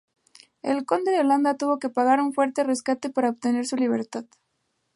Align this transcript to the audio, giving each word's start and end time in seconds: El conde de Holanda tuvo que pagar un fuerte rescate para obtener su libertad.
El 0.63 0.83
conde 0.87 1.11
de 1.11 1.19
Holanda 1.19 1.57
tuvo 1.57 1.77
que 1.77 1.89
pagar 1.91 2.21
un 2.21 2.33
fuerte 2.33 2.63
rescate 2.63 3.11
para 3.11 3.29
obtener 3.29 3.67
su 3.67 3.75
libertad. 3.75 4.25